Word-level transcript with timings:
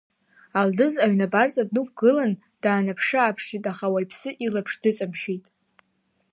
Алдыз 0.59 0.95
аҩны 1.03 1.25
абарҵа 1.27 1.63
днықәгылан 1.67 2.31
даанаԥшы-ааԥшит, 2.63 3.63
аха 3.71 3.87
уаҩԥсы 3.93 4.29
илаԥш 4.45 4.73
дыҵамшәеит. 4.81 5.45